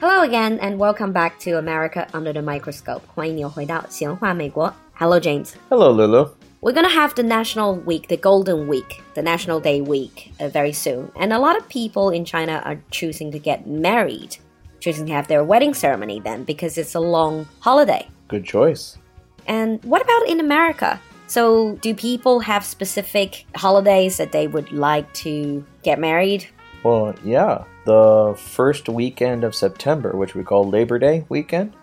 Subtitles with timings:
[0.00, 3.02] Hello again and welcome back to America Under the Microscope.
[3.14, 4.72] 欢迎你回到闲话美国.
[4.94, 5.52] Hello James.
[5.70, 6.28] Hello, Lulu.
[6.60, 10.72] We're gonna have the National Week, the Golden Week, the National Day Week uh, very
[10.72, 11.10] soon.
[11.14, 14.38] And a lot of people in China are choosing to get married,
[14.80, 18.08] choosing to have their wedding ceremony then because it's a long holiday.
[18.28, 18.96] Good choice.
[19.46, 20.98] And what about in America?
[21.26, 26.46] So, do people have specific holidays that they would like to get married?
[26.83, 27.63] well, yeah.
[27.85, 31.73] The first weekend of September, which we call Labor Day weekend,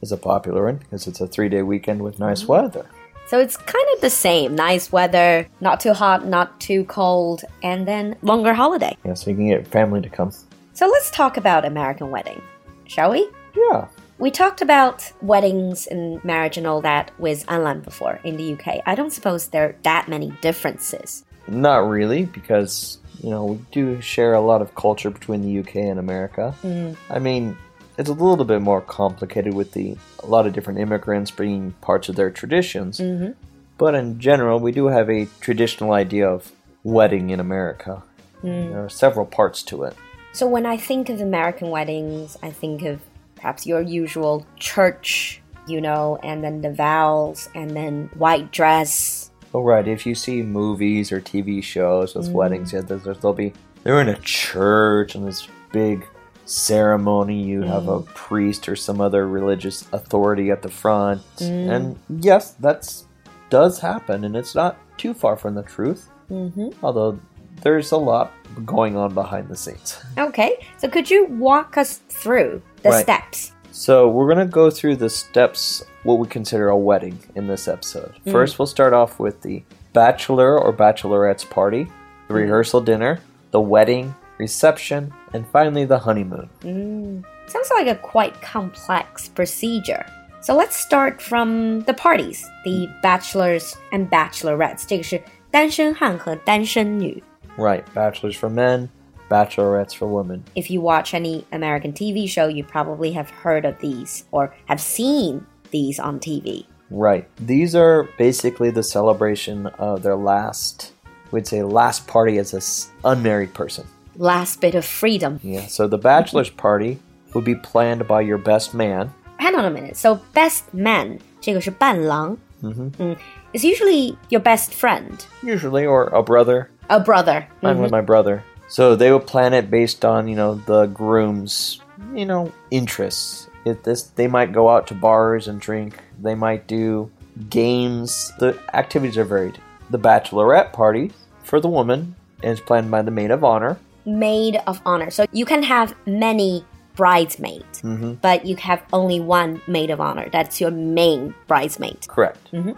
[0.00, 2.52] is a popular one because it's a three day weekend with nice mm-hmm.
[2.52, 2.86] weather.
[3.26, 4.54] So it's kind of the same.
[4.54, 8.96] Nice weather, not too hot, not too cold, and then longer holiday.
[9.04, 10.30] Yeah, so you can get family to come.
[10.74, 12.40] So let's talk about American wedding,
[12.86, 13.28] shall we?
[13.56, 13.88] Yeah.
[14.18, 18.80] We talked about weddings and marriage and all that with Anlan before in the UK.
[18.86, 21.24] I don't suppose there are that many differences.
[21.48, 25.76] Not really, because, you know, we do share a lot of culture between the UK
[25.76, 26.54] and America.
[26.62, 27.12] Mm-hmm.
[27.12, 27.56] I mean,
[27.98, 32.08] it's a little bit more complicated with the a lot of different immigrants bringing parts
[32.08, 32.98] of their traditions.
[32.98, 33.32] Mm-hmm.
[33.78, 38.02] But in general, we do have a traditional idea of wedding in America.
[38.42, 38.70] Mm.
[38.70, 39.96] There are several parts to it.
[40.32, 43.00] So when I think of American weddings, I think of
[43.36, 49.15] perhaps your usual church, you know, and then the vows, and then white dress.
[49.56, 49.88] Oh, right.
[49.88, 52.34] If you see movies or TV shows with mm-hmm.
[52.34, 53.54] weddings, yeah, they'll be
[53.84, 56.06] they're in a church and this big
[56.44, 57.42] ceremony.
[57.42, 58.06] You have a mm.
[58.08, 61.70] priest or some other religious authority at the front, mm.
[61.70, 63.06] and yes, that's
[63.48, 66.10] does happen, and it's not too far from the truth.
[66.30, 66.84] Mm-hmm.
[66.84, 67.18] Although
[67.62, 68.34] there's a lot
[68.66, 69.98] going on behind the scenes.
[70.18, 73.02] Okay, so could you walk us through the Right.
[73.02, 73.52] steps?
[73.72, 78.13] So we're gonna go through the steps, what we consider a wedding in this episode.
[78.29, 79.63] First, we'll start off with the
[79.93, 81.87] bachelor or bachelorette's party,
[82.27, 83.19] the rehearsal dinner,
[83.51, 87.23] the wedding, reception, and finally the honeymoon.
[87.47, 90.05] Sounds like a quite complex procedure.
[90.41, 94.85] So let's start from the parties, the bachelors and bachelorettes.
[94.87, 97.21] 这个是单身汉和单身女.
[97.57, 98.89] Right, bachelors for men,
[99.29, 100.43] bachelorettes for women.
[100.55, 104.79] If you watch any American TV show, you probably have heard of these or have
[104.79, 105.41] seen
[105.75, 106.65] these on TV.
[106.89, 110.91] Right, these are basically the celebration of their last,
[111.31, 112.61] we'd say, last party as an
[113.05, 113.87] unmarried person.
[114.17, 115.39] Last bit of freedom.
[115.41, 116.99] Yeah, so the bachelor's party
[117.33, 119.13] would be planned by your best man.
[119.37, 119.95] Hang on a minute.
[119.95, 122.37] So best man, 这个是伴郎.
[122.61, 123.17] Mm.
[123.53, 126.69] Is usually your best friend, usually, or a brother.
[126.91, 127.47] a brother.
[127.61, 128.43] Mine was my brother.
[128.67, 131.81] So they would plan it based on, you know, the groom's,
[132.13, 133.47] you know, interests.
[133.66, 135.98] if this, they might go out to bars and drink.
[136.22, 137.10] They might do
[137.50, 138.32] games.
[138.38, 139.58] The activities are varied.
[139.90, 141.10] The bachelorette party
[141.42, 143.76] for the woman is planned by the maid of honor.
[144.06, 145.10] maid of honor.
[145.10, 148.14] So you can have many bridesmaids, mm-hmm.
[148.14, 150.28] but you have only one maid of honor.
[150.30, 152.06] That's your main bridesmaid.
[152.06, 152.52] Correct.
[152.52, 152.72] Mm-hmm.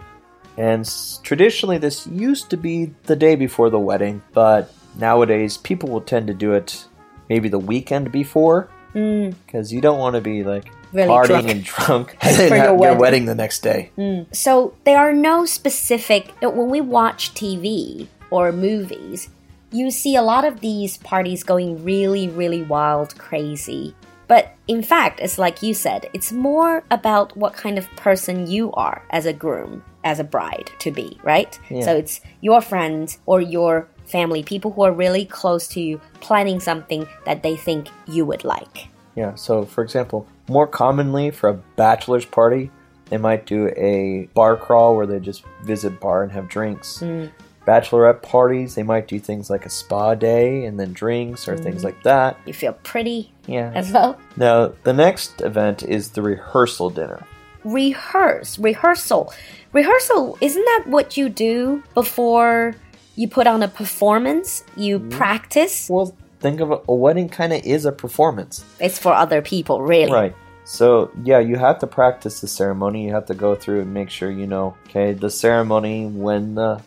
[0.57, 5.89] And s- traditionally, this used to be the day before the wedding, but nowadays people
[5.89, 6.85] will tend to do it
[7.29, 9.33] maybe the weekend before mm.
[9.45, 11.49] because you don't want to be like Really partying drunk.
[11.49, 12.99] and drunk and then For have your your wedding.
[12.99, 13.91] wedding the next day.
[13.97, 14.33] Mm.
[14.35, 16.33] So there are no specific.
[16.43, 19.29] Uh, when we watch TV or movies,
[19.71, 23.93] you see a lot of these parties going really, really wild, crazy.
[24.27, 28.71] But in fact, it's like you said, it's more about what kind of person you
[28.73, 31.59] are as a groom, as a bride to be, right?
[31.69, 31.81] Yeah.
[31.83, 36.59] So it's your friends or your family, people who are really close to you, planning
[36.59, 38.87] something that they think you would like.
[39.15, 42.71] Yeah, so for example, more commonly for a bachelor's party,
[43.09, 46.99] they might do a bar crawl where they just visit bar and have drinks.
[46.99, 47.25] Hmm.
[47.67, 51.81] Bachelorette parties, they might do things like a spa day and then drinks or things
[51.81, 51.87] hmm.
[51.87, 52.37] like that.
[52.45, 53.71] You feel pretty Yeah.
[53.75, 54.17] as well.
[54.37, 57.25] Now, the next event is the rehearsal dinner.
[57.65, 59.33] rehearse rehearsal
[59.73, 62.73] rehearsal isn't that what you do before
[63.17, 65.09] you put on a performance you hmm.
[65.09, 68.63] practice Well, think of a, a wedding kind of is a performance.
[68.79, 70.35] it's for other people really Right.
[70.68, 73.04] So, yeah, you have to practice the ceremony.
[73.04, 76.80] You have to go through and make sure you know, okay, the ceremony, when the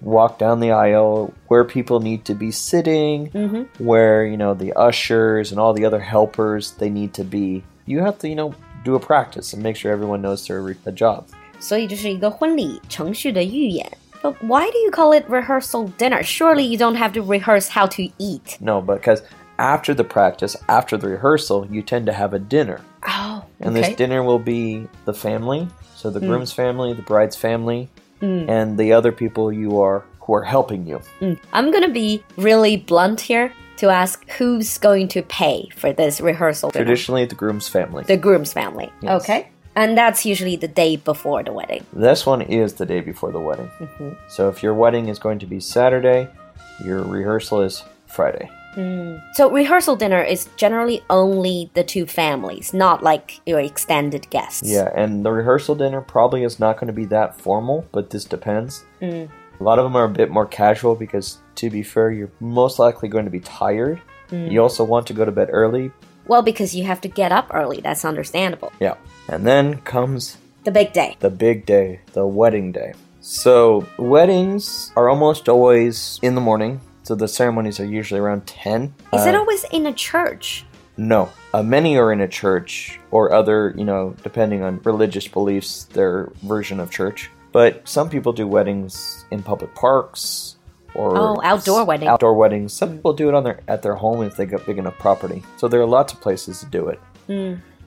[0.00, 3.26] walk down the aisle, where people need to be sitting,
[3.78, 7.62] where, you know, the ushers and all the other helpers, they need to be.
[7.84, 8.54] You have to, you know,
[8.84, 11.26] do a practice and make sure everyone knows their re- the job.
[11.60, 13.84] 所以就是一个婚礼程序的预演
[14.22, 17.84] but why do you call it rehearsal dinner surely you don't have to rehearse how
[17.86, 19.22] to eat No, because
[19.58, 22.80] after the practice, after the rehearsal, you tend to have a dinner.
[23.63, 26.27] And okay this dinner will be the family, so the hmm.
[26.27, 27.89] groom's family, the bride's family,
[28.19, 28.45] hmm.
[28.49, 30.97] and the other people you are who are helping you.
[31.19, 31.33] Hmm.
[31.51, 33.53] I'm gonna be really blunt here.
[33.77, 36.85] to ask who's going to pay for this rehearsal dinner.
[36.85, 38.03] Traditionally, the groom's family.
[38.03, 38.93] The groom's family.
[39.01, 39.23] Yes.
[39.23, 39.49] Okay.
[39.75, 41.83] And that's usually the day before the wedding.
[41.91, 43.69] This one is the day before the wedding.
[43.79, 44.11] Mm-hmm.
[44.29, 46.29] So if your wedding is going to be Saturday,
[46.85, 48.49] your rehearsal is Friday.
[48.75, 49.21] Mm.
[49.33, 54.63] So rehearsal dinner is generally only the two families, not like your extended guests.
[54.67, 58.25] Yeah, and the rehearsal dinner probably is not going to be that formal, but this
[58.25, 58.83] depends.
[59.01, 59.29] Mm.
[59.59, 62.79] A lot of them are a bit more casual because, to be fair, you're most
[62.79, 64.01] likely going to be tired.
[64.29, 64.51] Mm.
[64.51, 65.91] You also want to go to bed early.
[66.27, 68.71] Well, because you have to get up early, that's understandable.
[68.79, 68.95] Yeah.
[69.27, 71.17] And then comes The big day.
[71.19, 72.93] the big day, the wedding day.
[73.21, 76.81] So, weddings are almost always in the morning.
[77.03, 78.93] So, the ceremonies are usually around 10.
[79.13, 80.65] Is Uh, it always in a church?
[80.97, 81.29] No.
[81.53, 86.31] Uh, many are in a church or other, you know, depending on religious beliefs, their
[86.43, 87.29] version of church.
[87.51, 90.55] But some people do weddings in public parks
[90.95, 92.07] or Oh, outdoor wedding.
[92.07, 92.73] Outdoor weddings.
[92.73, 95.43] Some people do it on their at their home if they got big enough property.
[95.57, 96.99] So there are lots of places to do it.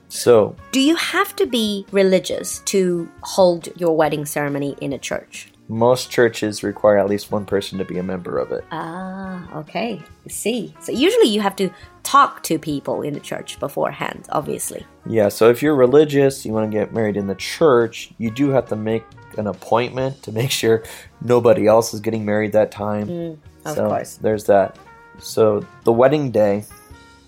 [0.09, 5.53] So Do you have to be religious to hold your wedding ceremony in a church?
[5.69, 8.65] Most churches require at least one person to be a member of it.
[8.71, 10.01] Ah, okay.
[10.25, 10.75] I see.
[10.81, 11.71] So usually you have to
[12.03, 14.87] talk to people in the church beforehand, obviously.
[15.07, 18.51] Yeah, so if you're religious, you want to get married in the church, you do
[18.51, 19.05] have to make
[19.37, 20.85] an appointment to make sure
[21.21, 23.39] nobody else is getting married that time.
[23.65, 24.17] of so course.
[24.17, 24.79] There's that.
[25.19, 26.65] So the wedding day.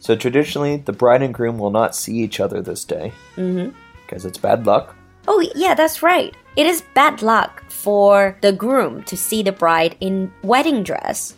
[0.00, 4.38] So traditionally, the bride and groom will not see each other this day because it's
[4.38, 4.94] bad luck.
[5.30, 6.34] Oh, yeah, that's right.
[6.56, 11.34] It is bad luck for the groom to see the bride in wedding dress.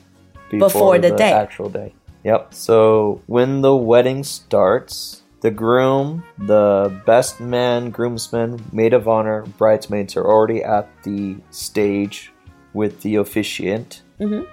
[0.50, 1.32] Before the day.
[1.32, 1.94] actual day.
[2.24, 2.54] Yep.
[2.54, 10.16] So when the wedding starts, the groom, the best man, groomsmen, maid of honor, bridesmaids
[10.16, 12.32] are already at the stage
[12.74, 14.02] with the officiant.
[14.20, 14.46] Mhm.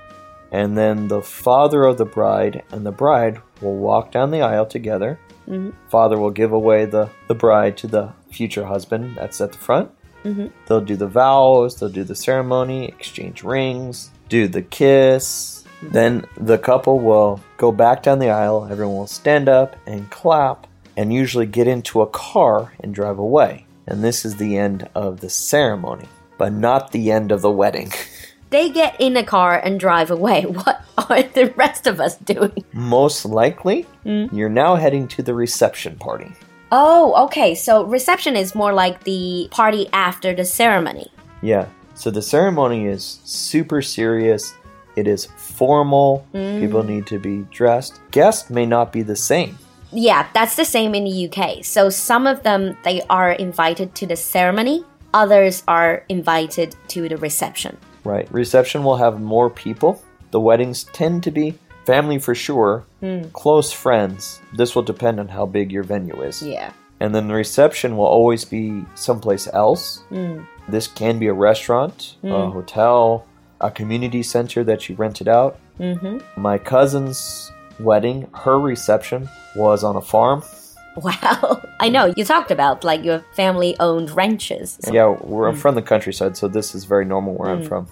[0.51, 4.65] And then the father of the bride and the bride will walk down the aisle
[4.65, 5.19] together.
[5.47, 5.73] Mhm.
[5.89, 9.89] Father will give away the, the bride to the future husband that's at the front.
[10.25, 10.51] Mhm.
[10.67, 15.63] They'll do the vows, they'll do the ceremony, exchange rings, do the kiss.
[15.81, 20.65] Then the couple will go back down the aisle, everyone will stand up and clap,
[20.97, 23.65] and usually get into a car and drive away.
[23.85, 26.07] And this is the end of the ceremony,
[26.37, 27.91] but not the end of the wedding.
[28.49, 30.45] They get in a car and drive away.
[30.55, 32.65] What are the rest of us doing?
[32.73, 34.25] Most likely, hmm?
[34.31, 36.31] you're now heading to the reception party.
[36.71, 37.55] Oh, okay.
[37.55, 41.11] So reception is more like the party after the ceremony.
[41.41, 41.67] Yeah.
[41.95, 44.53] So the ceremony is super serious.
[44.95, 46.25] It is formal.
[46.31, 46.59] Hmm.
[46.59, 48.01] People need to be dressed.
[48.11, 49.57] Guests may not be the same.
[49.91, 51.63] Yeah, that's the same in the UK.
[51.63, 54.83] So some of them they are invited to the ceremony,
[55.13, 57.77] others are invited to the reception.
[58.07, 58.31] Right.
[58.31, 60.01] Reception will have more people.
[60.31, 63.23] The weddings tend to be family for sure, hmm.
[63.33, 64.41] close friends.
[64.53, 66.41] This will depend on how big your venue is.
[66.41, 66.71] Yeah.
[66.99, 69.99] And then the reception will always be someplace else.
[70.09, 70.41] Hmm.
[70.67, 72.51] This can be a restaurant, a hmm.
[72.51, 73.25] hotel,
[73.61, 75.59] a community center that you rented out.
[75.79, 76.21] Mhm.
[76.35, 80.43] My cousin's wedding, her reception was on a farm.
[81.03, 81.61] Wow.
[81.79, 84.79] I know you talked about like your family owned ranches.
[84.81, 85.57] So- Yeah, we're mm.
[85.57, 87.67] from the countryside, so this is very normal where I'm mm.
[87.67, 87.87] from.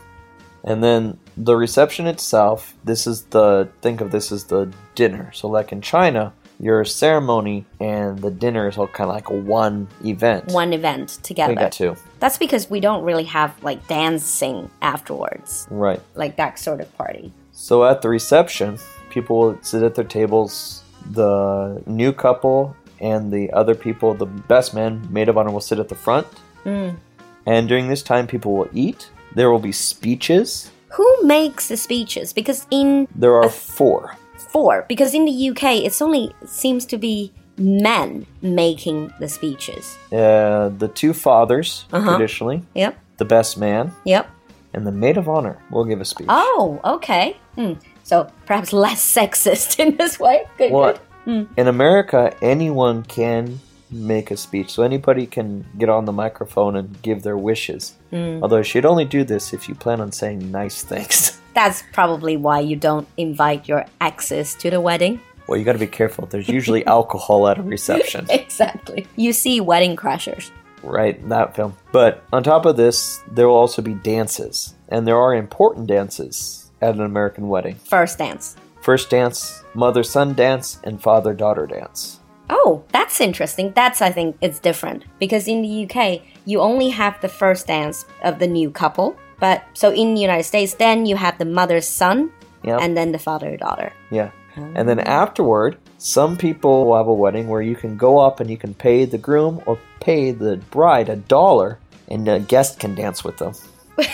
[0.64, 5.32] And then the reception itself, this is the think of this as the dinner.
[5.34, 9.88] So like in China, your ceremony and the dinner is all kind of like one
[10.04, 10.52] event.
[10.52, 11.52] One event together.
[11.52, 11.66] we together.
[11.66, 11.96] got two.
[12.20, 16.02] That's because we don't really have like dancing afterwards, Right.
[16.16, 17.32] like that sort of party.
[17.52, 18.80] So at the reception,
[19.10, 20.82] people will sit at their tables.
[21.12, 25.80] The new couple and the other people, the best man, maid of honor, will sit
[25.80, 26.28] at the front.
[26.66, 29.10] And during this time, people will eat.
[29.36, 30.72] There will be speeches.
[30.90, 32.34] Who makes the speeches?
[32.34, 34.16] Because in There are four.
[34.38, 39.98] four, because in the UK it's only seems to be men making the speeches.
[40.12, 42.12] Uh, the two fathers, Uh-huh.
[42.18, 42.96] traditionally, Yep.
[43.18, 44.28] the best man, Yep.
[44.74, 46.28] and the maid of honor will give a speech.
[46.30, 47.36] Oh, okay.
[47.56, 47.74] Hmm.
[48.04, 50.46] So perhaps less sexist in this way.
[50.58, 50.72] Good.
[50.72, 51.00] Well, good.
[51.28, 53.60] In America, anyone can
[53.92, 57.96] make a speech, so anybody can get on the microphone and give their wishes.
[58.10, 58.40] Hmm.
[58.42, 61.40] Although you should only do this if you plan on saying nice things.
[61.54, 65.22] That's probably why you don't invite your exes to the wedding.
[65.48, 66.26] well, you got to be careful.
[66.26, 69.08] There's usually alcohol at a reception, Exactly.
[69.16, 70.52] You see wedding crashers.
[70.84, 71.18] right?
[71.30, 71.76] That film.
[71.92, 76.70] But on top of this, there will also be dances, and there are important dances
[76.82, 77.76] at an American wedding.
[77.76, 78.58] First dance.
[78.86, 82.20] First dance, mother son dance, and father daughter dance.
[82.52, 83.74] Oh, that's interesting.
[83.76, 85.06] That's, I think, it's different.
[85.18, 89.18] Because in the UK, you only have the first dance of the new couple.
[89.40, 92.32] But so in the United States, then you have the mother's son
[92.64, 92.80] Yep.
[92.80, 93.92] and then the father daughter.
[94.12, 94.30] Yeah.
[94.56, 94.72] Oh.
[94.76, 98.52] And then afterward, some people will have a wedding where you can go up and
[98.52, 102.94] you can pay the groom or pay the bride a dollar and a guest can
[102.94, 103.54] dance with them.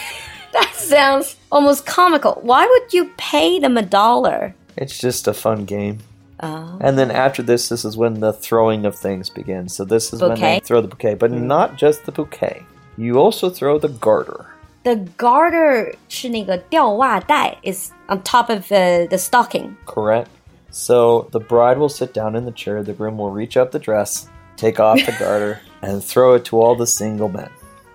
[0.53, 2.39] That sounds almost comical.
[2.41, 4.53] Why would you pay them a dollar?
[4.76, 5.98] It's just a fun game.
[6.40, 6.78] Oh.
[6.80, 9.74] And then after this, this is when the throwing of things begins.
[9.74, 10.58] So this is when Bouquet?
[10.58, 12.62] they throw the bouquet, but not just the bouquet.
[12.98, 14.46] You also throw the garter.
[14.84, 19.76] The garter 是那个吊袜带 is on top of the, the stocking.
[19.86, 20.28] Correct.
[20.70, 23.78] So the bride will sit down in the chair, the groom will reach up the
[23.78, 27.50] dress, take off the garter, and throw it to all the single men.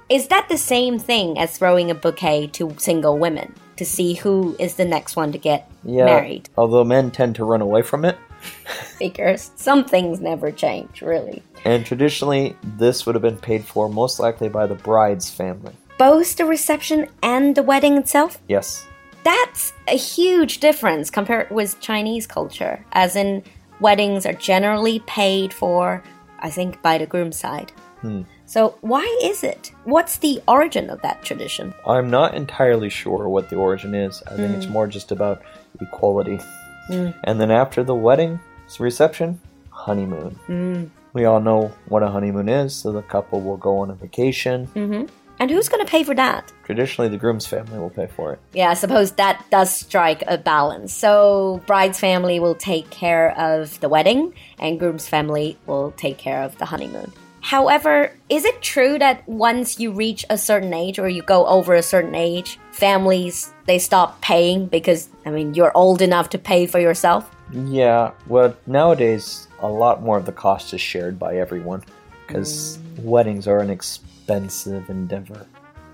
[0.10, 4.57] Is that the same thing as throwing a bouquet to single women To see who
[4.59, 6.05] is the next one to get Yeah.
[6.07, 6.49] married?
[6.57, 8.17] Although men tend to run away from it.
[8.99, 11.43] Figures some things never change, really.
[11.65, 15.73] And traditionally, this would have been paid for most likely by the bride's family.
[15.99, 18.39] Both the reception and the wedding itself?
[18.49, 18.87] Yes.
[19.25, 23.43] That's a huge difference compared with Chinese culture, as in
[23.81, 26.03] weddings are generally paid for,
[26.39, 27.73] I think, by the groom's side.
[28.03, 28.23] Hmm.
[28.47, 29.73] So why is it?
[29.85, 31.75] What's the origin of that tradition?
[31.87, 34.23] I'm not entirely sure what the origin is.
[34.27, 34.73] I think it's hmm.
[34.73, 35.43] more just about
[35.81, 36.39] equality.
[36.87, 37.11] Hmm.
[37.25, 38.39] And then after the wedding,
[38.79, 40.31] reception, honeymoon.
[40.47, 40.85] Hmm.
[41.13, 44.67] We all know what a honeymoon is, so the couple will go on a vacation.
[44.69, 45.07] Mm-hmm.
[45.39, 46.53] And who's going to pay for that?
[46.65, 48.39] Traditionally, the groom's family will pay for it.
[48.53, 50.93] Yeah, I suppose that does strike a balance.
[50.93, 56.43] So, bride's family will take care of the wedding, and groom's family will take care
[56.43, 57.13] of the honeymoon.
[57.47, 61.77] However, is it true that once you reach a certain age or you go over
[61.77, 66.67] a certain age, families they stop paying because I mean you're old enough to pay
[66.67, 67.31] for yourself?
[67.53, 71.85] Yeah, well, nowadays, a lot more of the cost is shared by everyone
[72.27, 73.05] because mm.
[73.05, 75.47] weddings are an expensive endeavor.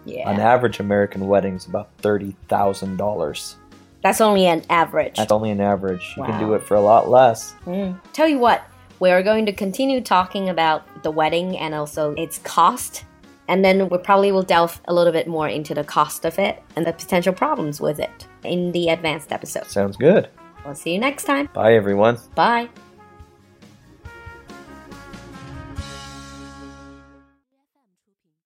[0.06, 0.30] Yeah.
[0.30, 3.54] An average American wedding is about $30,000.
[4.02, 5.16] That's only an average.
[5.16, 6.14] That's only an average.
[6.16, 7.54] You can do it for a lot less.
[7.66, 8.00] Mm.
[8.14, 8.66] Tell you what,
[9.02, 13.04] we are going to continue talking about the wedding and also its cost.
[13.48, 16.62] And then we probably will delve a little bit more into the cost of it
[16.76, 19.66] and the potential problems with it in the advanced episode.
[19.66, 20.28] Sounds good.
[20.64, 21.48] We'll see you next time.
[21.52, 22.16] Bye, everyone.
[22.36, 22.68] Bye.